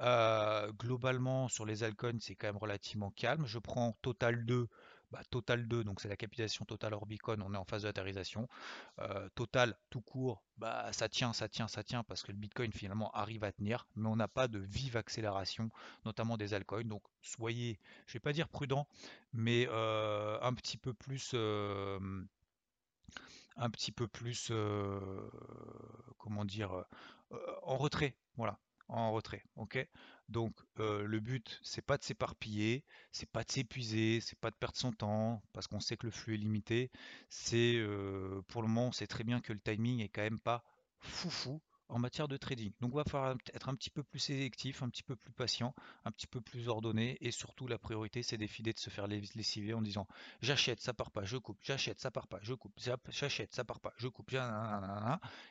Euh, 0.00 0.70
globalement, 0.72 1.48
sur 1.48 1.64
les 1.64 1.82
altcoins, 1.82 2.20
c'est 2.20 2.34
quand 2.34 2.48
même 2.48 2.56
relativement 2.56 3.10
calme. 3.10 3.46
Je 3.46 3.58
prends 3.58 3.96
Total 4.02 4.44
2 4.44 4.68
bah, 5.16 5.22
Total 5.30 5.66
2, 5.66 5.82
donc 5.82 6.00
c'est 6.02 6.08
la 6.08 6.16
capitalisation 6.16 6.66
Total 6.66 6.92
Orbicon, 6.92 7.38
on 7.42 7.54
est 7.54 7.56
en 7.56 7.64
phase 7.64 7.84
d'atterrissation. 7.84 8.48
Euh, 8.98 9.28
total, 9.34 9.78
tout 9.88 10.02
court, 10.02 10.42
bah, 10.58 10.92
ça 10.92 11.08
tient, 11.08 11.32
ça 11.32 11.48
tient, 11.48 11.68
ça 11.68 11.82
tient, 11.82 12.04
parce 12.04 12.22
que 12.22 12.32
le 12.32 12.38
Bitcoin 12.38 12.70
finalement 12.70 13.10
arrive 13.12 13.42
à 13.42 13.50
tenir, 13.52 13.86
mais 13.94 14.08
on 14.08 14.16
n'a 14.16 14.28
pas 14.28 14.46
de 14.46 14.58
vive 14.58 14.96
accélération, 14.98 15.70
notamment 16.04 16.36
des 16.36 16.52
altcoins. 16.52 16.84
Donc 16.84 17.02
soyez, 17.22 17.80
je 18.06 18.12
vais 18.12 18.20
pas 18.20 18.34
dire 18.34 18.48
prudent, 18.48 18.86
mais 19.32 19.66
euh, 19.70 20.38
un 20.42 20.52
petit 20.52 20.76
peu 20.76 20.92
plus... 20.92 21.30
Euh, 21.32 21.98
un 23.56 23.70
petit 23.70 23.90
peu 23.90 24.06
plus, 24.06 24.52
comment 26.18 26.44
dire, 26.44 26.84
en 27.62 27.78
retrait, 27.78 28.14
voilà, 28.36 28.58
en 28.88 29.12
retrait, 29.12 29.44
ok? 29.56 29.86
Donc 30.28 30.54
le 30.76 31.18
but, 31.20 31.60
c'est 31.62 31.84
pas 31.84 31.98
de 31.98 32.04
s'éparpiller, 32.04 32.84
c'est 33.12 33.30
pas 33.30 33.44
de 33.44 33.50
s'épuiser, 33.50 34.20
c'est 34.20 34.38
pas 34.38 34.50
de 34.50 34.56
perdre 34.56 34.76
son 34.76 34.92
temps, 34.92 35.42
parce 35.52 35.66
qu'on 35.66 35.80
sait 35.80 35.96
que 35.96 36.06
le 36.06 36.12
flux 36.12 36.34
est 36.34 36.38
limité. 36.38 36.90
C'est 37.28 37.80
pour 38.48 38.62
le 38.62 38.68
moment, 38.68 38.88
on 38.88 38.92
sait 38.92 39.06
très 39.06 39.24
bien 39.24 39.40
que 39.40 39.52
le 39.52 39.60
timing 39.60 40.00
est 40.00 40.08
quand 40.08 40.22
même 40.22 40.40
pas 40.40 40.64
foufou 40.98 41.60
en 41.88 41.98
matière 41.98 42.28
de 42.28 42.36
trading. 42.36 42.72
Donc 42.80 42.94
on 42.94 42.96
va 42.96 43.04
falloir 43.04 43.36
être 43.54 43.68
un 43.68 43.74
petit 43.74 43.90
peu 43.90 44.02
plus 44.02 44.18
sélectif, 44.18 44.82
un 44.82 44.88
petit 44.88 45.02
peu 45.02 45.16
plus 45.16 45.32
patient, 45.32 45.74
un 46.04 46.10
petit 46.10 46.26
peu 46.26 46.40
plus 46.40 46.68
ordonné, 46.68 47.16
et 47.20 47.30
surtout 47.30 47.66
la 47.66 47.78
priorité, 47.78 48.22
c'est 48.22 48.36
d'éviter 48.36 48.72
de 48.72 48.78
se 48.78 48.90
faire 48.90 49.06
lessiver 49.06 49.74
en 49.74 49.82
disant 49.82 50.06
j'achète, 50.40 50.80
ça 50.80 50.94
part 50.94 51.10
pas, 51.10 51.24
je 51.24 51.36
coupe, 51.36 51.58
j'achète, 51.62 52.00
ça 52.00 52.10
part 52.10 52.28
pas, 52.28 52.38
je 52.42 52.54
coupe, 52.54 52.72
j'achète, 53.08 53.54
ça 53.54 53.64
part 53.64 53.80
pas, 53.80 53.92
je 53.96 54.08
coupe, 54.08 54.34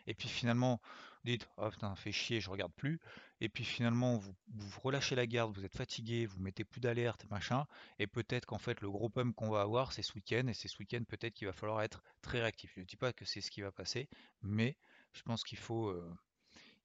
et 0.07 0.13
puis 0.13 0.29
finalement 0.29 0.81
dites 1.25 1.47
oh 1.57 1.69
putain, 1.69 1.95
fait 1.95 2.11
chier, 2.11 2.39
je 2.39 2.49
regarde 2.49 2.71
plus. 2.73 3.01
Et 3.41 3.49
puis 3.49 3.65
finalement, 3.65 4.17
vous, 4.17 4.33
vous 4.53 4.79
relâchez 4.79 5.15
la 5.15 5.27
garde, 5.27 5.53
vous 5.53 5.65
êtes 5.65 5.75
fatigué, 5.75 6.25
vous 6.25 6.39
mettez 6.39 6.63
plus 6.63 6.79
d'alerte, 6.79 7.25
machin. 7.29 7.65
Et 7.99 8.07
peut-être 8.07 8.45
qu'en 8.45 8.59
fait, 8.59 8.79
le 8.81 8.89
gros 8.89 9.09
pump 9.09 9.35
qu'on 9.35 9.49
va 9.49 9.61
avoir, 9.61 9.91
c'est 9.91 10.03
ce 10.03 10.13
week-end. 10.13 10.47
Et 10.47 10.53
c'est 10.53 10.67
ce 10.67 10.77
week-end, 10.79 11.03
peut-être 11.07 11.33
qu'il 11.33 11.47
va 11.47 11.53
falloir 11.53 11.81
être 11.81 12.01
très 12.21 12.39
réactif. 12.39 12.71
Je 12.75 12.81
ne 12.81 12.85
dis 12.85 12.95
pas 12.95 13.11
que 13.11 13.25
c'est 13.25 13.41
ce 13.41 13.51
qui 13.51 13.61
va 13.61 13.71
passer, 13.71 14.07
mais 14.41 14.77
je 15.13 15.23
pense 15.23 15.43
qu'il 15.43 15.57
faut, 15.57 15.89
euh, 15.89 16.15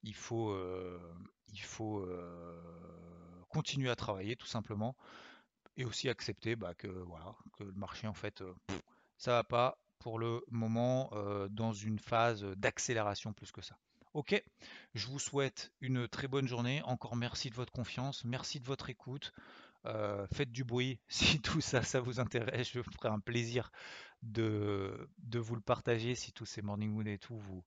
il 0.03 0.15
faut, 0.15 0.51
euh, 0.51 0.99
euh, 1.81 2.61
continuer 3.49 3.91
à 3.91 3.97
travailler 3.97 4.37
tout 4.37 4.47
simplement. 4.47 4.97
Et 5.77 5.85
aussi 5.85 6.09
accepter 6.09 6.57
bah, 6.57 6.75
que, 6.75 6.89
le 6.89 7.73
marché, 7.73 8.07
en 8.07 8.15
fait, 8.15 8.43
ça 9.17 9.33
va 9.33 9.45
pas 9.45 9.79
pour 9.99 10.19
le 10.19 10.45
moment 10.51 11.11
dans 11.49 11.73
une 11.73 11.99
phase 11.99 12.45
d'accélération 12.57 13.33
plus 13.33 13.51
que 13.51 13.63
ça. 13.63 13.79
Ok, 14.13 14.43
je 14.95 15.07
vous 15.07 15.21
souhaite 15.21 15.73
une 15.81 16.09
très 16.09 16.27
bonne 16.27 16.49
journée. 16.49 16.83
Encore 16.83 17.15
merci 17.15 17.49
de 17.49 17.55
votre 17.55 17.73
confiance, 17.73 18.25
merci 18.25 18.59
de 18.59 18.67
votre 18.67 18.91
écoute. 18.91 19.33
Euh, 19.87 20.27
faites 20.33 20.51
du 20.51 20.65
bruit 20.65 20.99
si 21.09 21.41
tout 21.41 21.61
ça, 21.61 21.83
ça 21.83 22.01
vous 22.01 22.19
intéresse. 22.19 22.71
Je 22.73 22.83
ferai 22.83 23.09
un 23.09 23.21
plaisir 23.21 23.71
de, 24.23 25.09
de 25.19 25.39
vous 25.39 25.55
le 25.55 25.61
partager 25.61 26.15
si 26.15 26.33
tous 26.33 26.45
ces 26.45 26.61
morning 26.61 26.91
mood 26.91 27.07
et 27.07 27.19
tout 27.19 27.39
vous, 27.39 27.65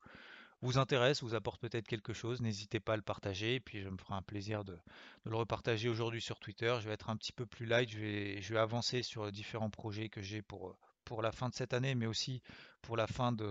vous 0.63 0.77
intéressent, 0.77 1.23
vous 1.23 1.35
apportent 1.35 1.59
peut-être 1.59 1.87
quelque 1.87 2.13
chose. 2.13 2.41
N'hésitez 2.41 2.79
pas 2.79 2.93
à 2.93 2.95
le 2.95 3.01
partager 3.01 3.55
et 3.55 3.59
puis 3.59 3.81
je 3.81 3.89
me 3.89 3.97
ferai 3.97 4.13
un 4.15 4.21
plaisir 4.21 4.63
de, 4.63 4.77
le 5.25 5.35
repartager 5.35 5.89
aujourd'hui 5.89 6.21
sur 6.21 6.39
Twitter. 6.39 6.73
Je 6.81 6.87
vais 6.87 6.93
être 6.93 7.09
un 7.09 7.17
petit 7.17 7.33
peu 7.33 7.45
plus 7.45 7.65
light, 7.65 7.89
je 7.89 7.99
vais, 7.99 8.57
avancer 8.57 9.03
sur 9.03 9.29
différents 9.29 9.69
projets 9.69 10.07
que 10.07 10.21
j'ai 10.21 10.41
pour, 10.41 10.77
pour 11.03 11.21
la 11.21 11.33
fin 11.33 11.49
de 11.49 11.53
cette 11.53 11.73
année, 11.73 11.95
mais 11.95 12.05
aussi 12.05 12.41
pour 12.81 12.95
la 12.95 13.07
fin 13.07 13.33
de, 13.33 13.45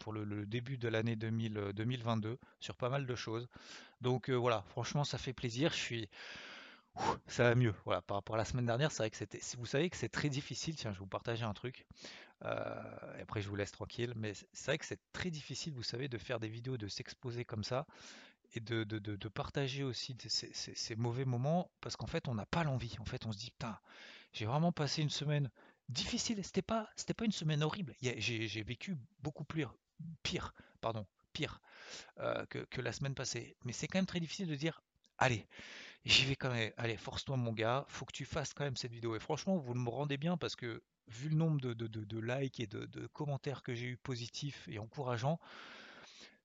pour 0.00 0.12
le, 0.12 0.44
début 0.44 0.76
de 0.76 0.88
l'année 0.88 1.16
2022 1.16 2.28
euh, 2.28 2.36
sur 2.60 2.76
pas 2.76 2.90
mal 2.90 3.06
de 3.06 3.14
choses. 3.14 3.48
Donc 4.02 4.28
euh, 4.28 4.34
voilà, 4.34 4.62
franchement, 4.68 5.04
ça 5.04 5.16
fait 5.16 5.32
plaisir. 5.32 5.72
Je 5.72 5.78
suis, 5.78 6.08
ça 7.26 7.44
va 7.44 7.54
mieux. 7.54 7.74
Voilà, 7.84 8.02
par 8.02 8.16
rapport 8.16 8.34
à 8.36 8.38
la 8.38 8.44
semaine 8.44 8.66
dernière, 8.66 8.92
c'est 8.92 9.02
vrai 9.02 9.10
que 9.10 9.16
c'était, 9.16 9.40
vous 9.58 9.66
savez 9.66 9.90
que 9.90 9.96
c'est 9.96 10.08
très 10.08 10.28
difficile. 10.28 10.76
Tiens, 10.76 10.92
je 10.92 10.96
vais 10.96 11.04
vous 11.04 11.06
partager 11.06 11.44
un 11.44 11.54
truc. 11.54 11.86
Euh, 12.44 13.18
et 13.18 13.22
après, 13.22 13.40
je 13.42 13.48
vous 13.48 13.56
laisse 13.56 13.72
tranquille. 13.72 14.12
Mais 14.16 14.34
c'est 14.34 14.66
vrai 14.66 14.78
que 14.78 14.86
c'est 14.86 15.00
très 15.12 15.30
difficile, 15.30 15.72
vous 15.74 15.82
savez, 15.82 16.08
de 16.08 16.18
faire 16.18 16.40
des 16.40 16.48
vidéos, 16.48 16.76
de 16.76 16.88
s'exposer 16.88 17.44
comme 17.44 17.64
ça 17.64 17.86
et 18.54 18.60
de, 18.60 18.82
de, 18.82 19.28
partager 19.28 19.84
aussi 19.84 20.16
ces, 20.26 20.52
ces 20.52 20.96
mauvais 20.96 21.24
moments 21.24 21.70
parce 21.80 21.96
qu'en 21.96 22.08
fait, 22.08 22.26
on 22.26 22.34
n'a 22.34 22.46
pas 22.46 22.64
l'envie. 22.64 22.96
En 22.98 23.04
fait, 23.04 23.24
on 23.26 23.32
se 23.32 23.38
dit, 23.38 23.52
putain, 23.52 23.78
j'ai 24.32 24.46
vraiment 24.46 24.72
passé 24.72 25.02
une 25.02 25.10
semaine 25.10 25.50
difficile. 25.88 26.42
C'était 26.44 26.62
pas, 26.62 26.88
c'était 26.96 27.14
pas 27.14 27.24
une 27.24 27.32
semaine 27.32 27.62
horrible. 27.62 27.94
J'ai 28.00 28.62
vécu 28.62 28.96
beaucoup 29.20 29.44
plus 29.44 29.66
pire, 30.22 30.54
pardon, 30.80 31.06
pire 31.32 31.60
euh, 32.18 32.44
que, 32.46 32.80
la 32.80 32.92
semaine 32.92 33.14
passée. 33.14 33.56
Mais 33.64 33.72
c'est 33.72 33.86
quand 33.86 33.98
même 33.98 34.06
très 34.06 34.20
difficile 34.20 34.48
de 34.48 34.54
dire, 34.54 34.82
allez, 35.18 35.46
j'y 36.04 36.24
vais 36.24 36.36
quand 36.36 36.50
même. 36.50 36.72
Allez, 36.76 36.96
force-toi 36.96 37.36
mon 37.36 37.52
gars, 37.52 37.84
faut 37.88 38.04
que 38.04 38.12
tu 38.12 38.24
fasses 38.24 38.54
quand 38.54 38.64
même 38.64 38.76
cette 38.76 38.92
vidéo. 38.92 39.16
Et 39.16 39.20
franchement, 39.20 39.56
vous 39.56 39.74
me 39.74 39.90
rendez 39.90 40.16
bien 40.16 40.36
parce 40.36 40.56
que 40.56 40.82
vu 41.08 41.28
le 41.28 41.36
nombre 41.36 41.60
de, 41.60 42.18
likes 42.18 42.60
et 42.60 42.66
de, 42.66 43.06
commentaires 43.08 43.62
que 43.62 43.74
j'ai 43.74 43.86
eu 43.86 43.96
positifs 43.96 44.66
et 44.68 44.78
encourageants, 44.78 45.40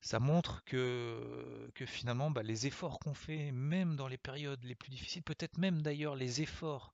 ça 0.02 0.20
montre 0.20 0.64
que, 0.66 1.72
finalement, 1.86 2.30
bah, 2.32 2.44
les 2.44 2.68
efforts 2.68 3.00
qu'on 3.00 3.14
fait, 3.14 3.52
même 3.52 3.96
dans 3.96 4.08
les 4.08 4.18
périodes 4.18 4.64
les 4.64 4.76
plus 4.76 4.90
difficiles, 4.90 5.24
peut-être 5.24 5.58
même 5.58 5.82
d'ailleurs 5.82 6.16
les 6.16 6.42
efforts 6.42 6.94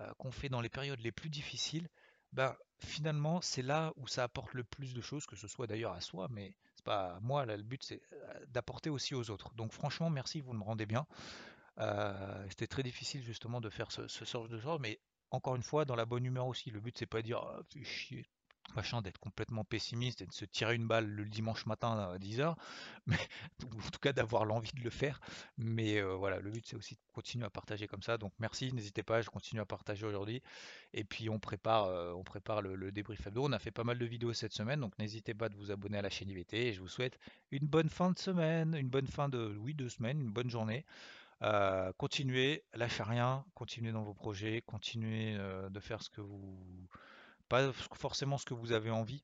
euh, 0.00 0.12
qu'on 0.18 0.30
fait 0.30 0.48
dans 0.48 0.60
les 0.60 0.68
périodes 0.68 1.00
les 1.00 1.12
plus 1.12 1.30
difficiles, 1.30 1.88
ben, 2.32 2.54
finalement, 2.78 3.40
c'est 3.40 3.62
là 3.62 3.92
où 3.96 4.06
ça 4.06 4.24
apporte 4.24 4.52
le 4.54 4.64
plus 4.64 4.94
de 4.94 5.00
choses, 5.00 5.26
que 5.26 5.36
ce 5.36 5.48
soit 5.48 5.66
d'ailleurs 5.66 5.92
à 5.92 6.00
soi, 6.00 6.28
mais 6.30 6.54
c'est 6.74 6.84
pas 6.84 7.16
à 7.16 7.20
moi, 7.20 7.46
là, 7.46 7.56
le 7.56 7.62
but 7.62 7.82
c'est 7.82 8.02
euh, 8.12 8.46
d'apporter 8.48 8.90
aussi 8.90 9.14
aux 9.14 9.30
autres. 9.30 9.54
Donc 9.54 9.72
franchement, 9.72 10.10
merci, 10.10 10.40
vous 10.40 10.52
me 10.52 10.62
rendez 10.62 10.86
bien. 10.86 11.06
Euh, 11.78 12.46
c'était 12.48 12.66
très 12.66 12.82
difficile 12.82 13.22
justement 13.22 13.60
de 13.60 13.70
faire 13.70 13.92
ce, 13.92 14.08
ce 14.08 14.24
sort 14.24 14.48
de 14.48 14.58
genre, 14.58 14.80
mais 14.80 15.00
encore 15.30 15.56
une 15.56 15.62
fois, 15.62 15.84
dans 15.84 15.96
la 15.96 16.06
bonne 16.06 16.24
humeur 16.24 16.46
aussi. 16.46 16.70
Le 16.70 16.80
but 16.80 16.96
c'est 16.98 17.06
pas 17.06 17.18
de 17.18 17.26
dire 17.26 17.44
chier, 17.82 18.24
machin 18.74 19.02
d'être 19.02 19.18
complètement 19.18 19.64
pessimiste 19.64 20.22
et 20.22 20.26
de 20.26 20.32
se 20.32 20.44
tirer 20.44 20.74
une 20.74 20.86
balle 20.86 21.06
le 21.06 21.24
dimanche 21.26 21.66
matin 21.66 21.92
à 21.98 22.18
10h, 22.18 22.56
mais 23.06 23.18
en 23.64 23.90
tout 23.90 24.00
cas 24.00 24.12
d'avoir 24.12 24.44
l'envie 24.44 24.72
de 24.72 24.82
le 24.82 24.90
faire. 24.90 25.20
Mais 25.58 25.98
euh, 26.00 26.14
voilà, 26.14 26.40
le 26.40 26.50
but 26.50 26.66
c'est 26.66 26.76
aussi 26.76 26.94
de 26.94 27.00
continuer 27.12 27.44
à 27.46 27.50
partager 27.50 27.86
comme 27.86 28.02
ça. 28.02 28.18
Donc 28.18 28.32
merci, 28.38 28.72
n'hésitez 28.72 29.02
pas, 29.02 29.22
je 29.22 29.30
continue 29.30 29.60
à 29.60 29.66
partager 29.66 30.06
aujourd'hui. 30.06 30.42
Et 30.92 31.04
puis 31.04 31.28
on 31.28 31.38
prépare, 31.38 31.84
euh, 31.84 32.12
on 32.14 32.24
prépare 32.24 32.62
le, 32.62 32.90
débrief 32.92 33.26
hebdo. 33.26 33.44
On 33.44 33.52
a 33.52 33.58
fait 33.58 33.70
pas 33.70 33.84
mal 33.84 33.98
de 33.98 34.06
vidéos 34.06 34.32
cette 34.32 34.52
semaine, 34.52 34.80
donc 34.80 34.98
n'hésitez 34.98 35.34
pas 35.34 35.48
de 35.48 35.56
vous 35.56 35.70
abonner 35.70 35.98
à 35.98 36.02
la 36.02 36.10
chaîne 36.10 36.30
IVT. 36.30 36.68
Et 36.68 36.72
je 36.72 36.80
vous 36.80 36.88
souhaite 36.88 37.18
une 37.50 37.66
bonne 37.66 37.88
fin 37.88 38.10
de 38.10 38.18
semaine, 38.18 38.74
une 38.74 38.88
bonne 38.88 39.06
fin 39.06 39.28
de, 39.28 39.56
oui, 39.60 39.74
de 39.74 39.88
semaine, 39.88 40.20
une 40.20 40.32
bonne 40.32 40.50
journée. 40.50 40.84
Continuez, 41.98 42.64
lâchez 42.74 43.02
rien, 43.02 43.44
continuez 43.54 43.92
dans 43.92 44.02
vos 44.02 44.14
projets, 44.14 44.62
continuez 44.62 45.36
de 45.70 45.80
faire 45.80 46.02
ce 46.02 46.10
que 46.10 46.20
vous 46.20 46.88
pas 47.48 47.72
forcément 47.72 48.38
ce 48.38 48.44
que 48.44 48.54
vous 48.54 48.72
avez 48.72 48.90
envie, 48.90 49.22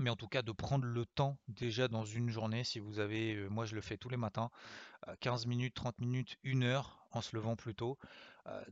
mais 0.00 0.10
en 0.10 0.16
tout 0.16 0.26
cas 0.26 0.42
de 0.42 0.50
prendre 0.50 0.84
le 0.84 1.06
temps 1.06 1.38
déjà 1.48 1.86
dans 1.88 2.04
une 2.04 2.28
journée, 2.28 2.64
si 2.64 2.80
vous 2.80 2.98
avez, 2.98 3.48
moi 3.48 3.66
je 3.66 3.74
le 3.74 3.80
fais 3.80 3.96
tous 3.96 4.08
les 4.08 4.16
matins, 4.16 4.50
15 5.20 5.46
minutes, 5.46 5.74
30 5.74 6.00
minutes, 6.00 6.38
1 6.44 6.62
heure 6.62 7.06
en 7.12 7.20
se 7.20 7.36
levant 7.36 7.54
plus 7.54 7.74
tôt, 7.74 7.98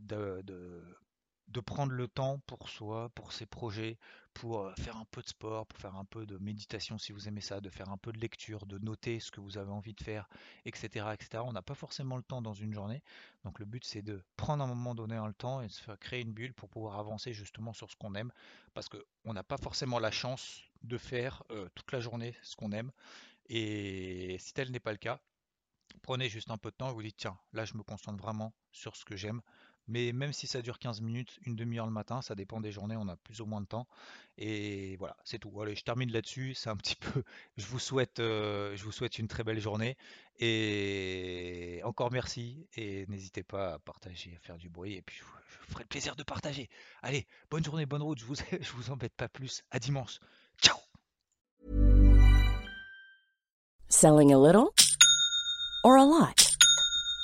de 0.00 1.60
prendre 1.64 1.92
le 1.92 2.08
temps 2.08 2.40
pour 2.46 2.68
soi, 2.68 3.10
pour 3.10 3.32
ses 3.32 3.46
projets, 3.46 3.98
pour 4.34 4.66
euh, 4.66 4.74
faire 4.74 4.96
un 4.96 5.06
peu 5.06 5.22
de 5.22 5.28
sport, 5.28 5.66
pour 5.66 5.78
faire 5.78 5.94
un 5.96 6.04
peu 6.04 6.26
de 6.26 6.36
méditation 6.38 6.98
si 6.98 7.12
vous 7.12 7.28
aimez 7.28 7.40
ça, 7.40 7.60
de 7.60 7.70
faire 7.70 7.88
un 7.88 7.96
peu 7.96 8.12
de 8.12 8.18
lecture, 8.18 8.66
de 8.66 8.78
noter 8.78 9.20
ce 9.20 9.30
que 9.30 9.40
vous 9.40 9.56
avez 9.56 9.70
envie 9.70 9.94
de 9.94 10.02
faire, 10.02 10.28
etc. 10.64 11.06
etc. 11.14 11.42
On 11.46 11.52
n'a 11.52 11.62
pas 11.62 11.74
forcément 11.74 12.16
le 12.16 12.22
temps 12.22 12.42
dans 12.42 12.52
une 12.52 12.72
journée. 12.72 13.02
Donc 13.44 13.58
le 13.60 13.64
but 13.64 13.84
c'est 13.84 14.02
de 14.02 14.22
prendre 14.36 14.62
un 14.62 14.66
moment 14.66 14.94
donné 14.94 15.16
un 15.16 15.28
le 15.28 15.34
temps 15.34 15.60
et 15.60 15.68
de 15.68 15.72
se 15.72 15.82
faire 15.82 15.98
créer 15.98 16.20
une 16.20 16.32
bulle 16.32 16.52
pour 16.52 16.68
pouvoir 16.68 16.98
avancer 16.98 17.32
justement 17.32 17.72
sur 17.72 17.90
ce 17.90 17.96
qu'on 17.96 18.14
aime. 18.14 18.32
Parce 18.74 18.88
qu'on 18.88 19.32
n'a 19.32 19.44
pas 19.44 19.56
forcément 19.56 19.98
la 19.98 20.10
chance 20.10 20.62
de 20.82 20.98
faire 20.98 21.42
euh, 21.50 21.68
toute 21.74 21.92
la 21.92 22.00
journée 22.00 22.36
ce 22.42 22.56
qu'on 22.56 22.72
aime. 22.72 22.90
Et 23.46 24.36
si 24.40 24.52
tel 24.52 24.70
n'est 24.70 24.80
pas 24.80 24.92
le 24.92 24.98
cas, 24.98 25.20
prenez 26.02 26.28
juste 26.28 26.50
un 26.50 26.58
peu 26.58 26.70
de 26.70 26.76
temps 26.76 26.90
et 26.90 26.92
vous 26.92 27.02
dites 27.02 27.16
tiens, 27.16 27.38
là 27.52 27.64
je 27.64 27.74
me 27.74 27.82
concentre 27.82 28.22
vraiment 28.22 28.52
sur 28.72 28.96
ce 28.96 29.04
que 29.04 29.16
j'aime 29.16 29.40
Mais 29.86 30.12
même 30.12 30.32
si 30.32 30.46
ça 30.46 30.62
dure 30.62 30.78
15 30.78 31.00
minutes, 31.02 31.38
une 31.44 31.56
demi-heure 31.56 31.86
le 31.86 31.92
matin, 31.92 32.22
ça 32.22 32.34
dépend 32.34 32.60
des 32.60 32.72
journées, 32.72 32.96
on 32.96 33.08
a 33.08 33.16
plus 33.16 33.40
ou 33.40 33.46
moins 33.46 33.60
de 33.60 33.66
temps. 33.66 33.86
Et 34.38 34.96
voilà, 34.96 35.16
c'est 35.24 35.38
tout. 35.38 35.60
Allez, 35.60 35.74
je 35.76 35.84
termine 35.84 36.10
là-dessus. 36.10 36.54
C'est 36.54 36.70
un 36.70 36.76
petit 36.76 36.96
peu. 37.00 37.22
Je 37.56 37.66
vous 37.66 37.78
souhaite, 37.78 38.20
euh, 38.20 38.74
je 38.76 38.84
vous 38.84 38.92
souhaite 38.92 39.18
une 39.18 39.28
très 39.28 39.44
belle 39.44 39.60
journée. 39.60 39.96
Et 40.40 41.80
encore 41.84 42.10
merci. 42.10 42.66
Et 42.76 43.06
n'hésitez 43.08 43.42
pas 43.42 43.74
à 43.74 43.78
partager, 43.78 44.34
à 44.36 44.38
faire 44.40 44.56
du 44.56 44.68
bruit. 44.68 44.94
Et 44.94 45.02
puis, 45.02 45.18
je 45.18 45.24
vous, 45.24 45.72
ferai 45.72 45.84
le 45.84 45.88
plaisir 45.88 46.16
de 46.16 46.22
partager. 46.22 46.70
Allez, 47.02 47.26
bonne 47.50 47.64
journée, 47.64 47.84
bonne 47.84 48.02
route. 48.02 48.18
Je 48.18 48.24
vous, 48.24 48.36
je 48.60 48.72
vous 48.72 48.90
embête 48.90 49.14
pas 49.14 49.28
plus. 49.28 49.62
À 49.70 49.78
dimanche. 49.78 50.18
Ciao! 50.58 50.78
Selling 53.88 54.32
a 54.32 54.38
little 54.38 54.72
or 55.84 55.96
a 55.96 56.04
lot? 56.04 56.53